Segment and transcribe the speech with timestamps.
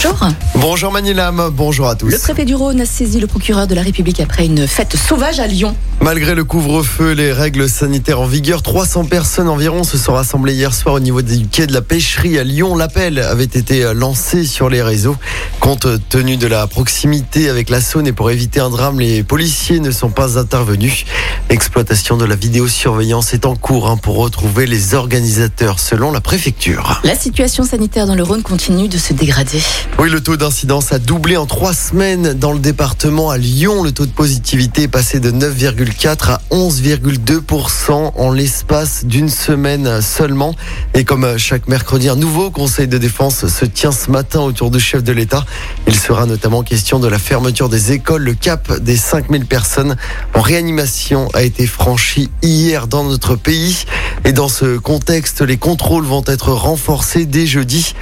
[0.00, 0.28] Bonjour.
[0.54, 2.08] Bonjour Manilam, bonjour à tous.
[2.08, 5.40] Le préfet du Rhône a saisi le procureur de la République après une fête sauvage
[5.40, 5.74] à Lyon.
[6.00, 10.72] Malgré le couvre-feu, les règles sanitaires en vigueur, 300 personnes environ se sont rassemblées hier
[10.72, 12.76] soir au niveau du quai de la pêcherie à Lyon.
[12.76, 15.16] L'appel avait été lancé sur les réseaux.
[15.58, 19.80] Compte tenu de la proximité avec la Saône et pour éviter un drame, les policiers
[19.80, 21.06] ne sont pas intervenus.
[21.50, 27.00] L'exploitation de la vidéosurveillance est en cours hein, pour retrouver les organisateurs selon la préfecture.
[27.02, 29.60] La situation sanitaire dans le Rhône continue de se dégrader.
[30.00, 33.30] Oui, le taux d'incidence a doublé en trois semaines dans le département.
[33.30, 39.28] À Lyon, le taux de positivité est passé de 9,4 à 11,2% en l'espace d'une
[39.28, 40.54] semaine seulement.
[40.94, 44.78] Et comme chaque mercredi, un nouveau conseil de défense se tient ce matin autour du
[44.78, 45.44] chef de l'État.
[45.88, 48.22] Il sera notamment question de la fermeture des écoles.
[48.22, 49.96] Le cap des 5000 personnes
[50.32, 53.84] en réanimation a été franchi hier dans notre pays.
[54.24, 57.94] Et dans ce contexte, les contrôles vont être renforcés dès jeudi.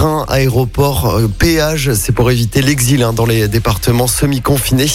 [0.00, 4.86] Train, aéroport, euh, péage, c'est pour éviter l'exil hein, dans les départements semi-confinés.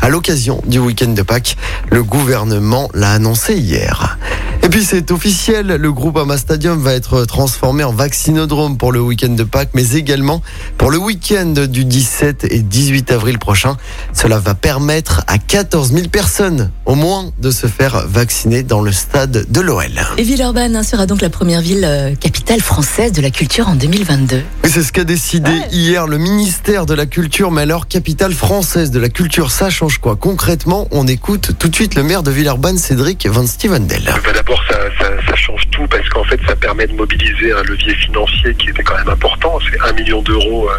[0.00, 1.58] À l'occasion du week-end de Pâques,
[1.90, 4.16] le gouvernement l'a annoncé hier.
[4.64, 9.00] Et puis c'est officiel, le groupe Ama Stadium va être transformé en vaccinodrome pour le
[9.00, 10.40] week-end de Pâques, mais également
[10.78, 13.76] pour le week-end du 17 et 18 avril prochain.
[14.14, 18.90] Cela va permettre à 14 000 personnes au moins de se faire vacciner dans le
[18.90, 20.00] stade de l'OL.
[20.16, 23.74] Et Villeurbanne hein, sera donc la première ville euh, capitale française de la culture en
[23.74, 24.36] 2022.
[24.64, 28.90] Et c'est ce qu'a décidé hier le ministère de la Culture, mais alors capitale française
[28.90, 30.16] de la culture, ça change quoi?
[30.16, 34.14] Concrètement, on écoute tout de suite le maire de Villeurbanne, Cédric Van Stevendel.
[34.68, 38.82] Ça, change tout parce qu'en fait, ça permet de mobiliser un levier financier qui était
[38.82, 39.58] quand même important.
[39.70, 40.74] C'est un million d'euros euh,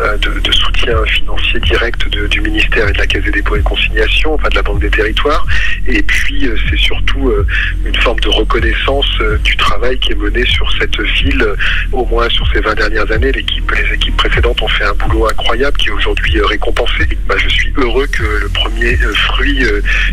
[0.00, 4.34] euh, de, soutien financier direct du ministère et de la Caisse des dépôts et consignations,
[4.34, 5.44] enfin de la Banque des territoires.
[5.86, 7.32] Et puis, euh, c'est surtout
[7.84, 9.10] une forme de reconnaissance
[9.42, 11.46] du travail qui est mené sur cette ville.
[11.92, 13.40] Au moins sur ces 20 dernières années, les
[13.94, 17.08] équipes précédentes ont fait un boulot incroyable qui est aujourd'hui récompensé.
[17.26, 19.64] Bah, je suis heureux que le premier fruit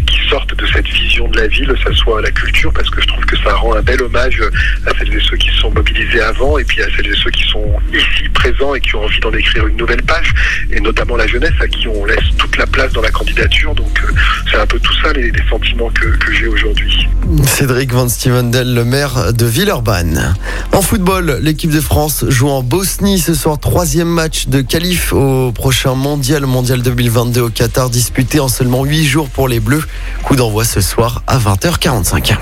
[0.08, 3.24] qui de cette vision de la ville, ça soit la culture, parce que je trouve
[3.26, 4.42] que ça rend un bel hommage
[4.88, 7.30] à celles et ceux qui se sont mobilisés avant, et puis à celles et ceux
[7.30, 10.34] qui sont ici présents et qui ont envie d'en écrire une nouvelle page,
[10.72, 13.76] et notamment la jeunesse à qui on laisse toute la place dans la candidature.
[13.76, 14.12] Donc euh,
[14.50, 17.08] c'est un peu tout ça les, sentiments que j'ai aujourd'hui.
[17.46, 20.36] Cédric Van Stevendel, le maire de Villeurbanne.
[20.74, 25.52] En football, l'équipe de France joue en Bosnie ce soir, troisième match de qualif au
[25.52, 29.84] prochain mondial, mondial 2022 au Qatar, disputé en seulement 8 jours pour les Bleus.
[30.24, 32.36] Coup d'envoi ce soir à 20h45.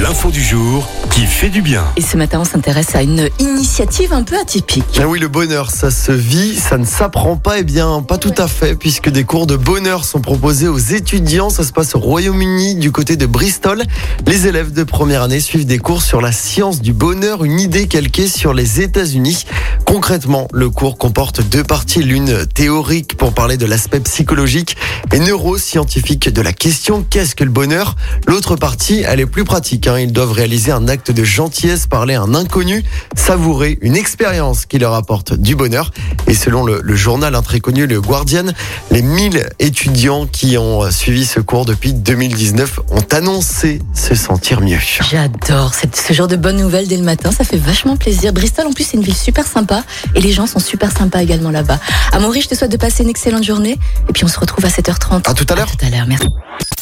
[0.00, 1.84] L'info du jour qui fait du bien.
[1.96, 4.98] Et ce matin, on s'intéresse à une initiative un peu atypique.
[5.02, 7.58] Ah oui, le bonheur, ça se vit, ça ne s'apprend pas.
[7.58, 11.50] Eh bien, pas tout à fait, puisque des cours de bonheur sont proposés aux étudiants.
[11.50, 13.82] Ça se passe au Royaume-Uni, du côté de Bristol.
[14.26, 17.88] Les élèves de première année suivent des cours sur la science du bonheur, une idée
[17.88, 19.44] calquée sur les États-Unis.
[19.90, 24.76] Concrètement, le cours comporte deux parties, l'une théorique pour parler de l'aspect psychologique
[25.12, 27.96] et neuroscientifique de la question qu'est-ce que le bonheur?
[28.28, 29.88] L'autre partie, elle est plus pratique.
[29.88, 29.98] hein.
[29.98, 32.84] Ils doivent réaliser un acte de gentillesse, parler à un inconnu,
[33.16, 35.90] savourer une expérience qui leur apporte du bonheur.
[36.28, 38.44] Et selon le, journal hein, très connu, le Guardian,
[38.92, 44.60] les 1000 étudiants qui ont euh, suivi ce cours depuis 2019 ont annoncé se sentir
[44.60, 44.78] mieux.
[45.10, 48.32] J'adore ce genre de bonnes nouvelles dès le matin, ça fait vachement plaisir.
[48.32, 49.79] Bristol en plus c'est une ville super sympa
[50.14, 51.78] et les gens sont super sympas également là-bas.
[52.12, 54.68] Amaury, je te souhaite de passer une excellente journée et puis on se retrouve à
[54.68, 55.28] 7h30.
[55.28, 55.68] À tout à l'heure.
[55.68, 56.26] À tout à l'heure, merci.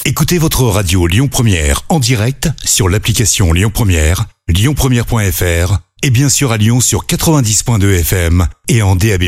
[0.05, 6.53] Écoutez votre radio Lyon Première en direct sur l'application Lyon Première, lyonpremière.fr et bien sûr
[6.53, 9.25] à Lyon sur 90.2 FM et en DAB+.